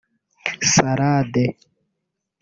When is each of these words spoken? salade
salade 0.73 1.43